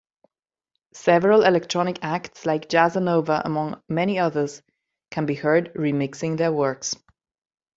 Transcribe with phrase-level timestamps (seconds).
[0.95, 4.63] Several electronic acts like Jazzanova among many others,
[5.11, 6.95] can be heard remixing their works.